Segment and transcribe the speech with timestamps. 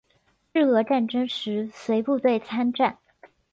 [0.51, 2.97] 日俄战争时随部队参战。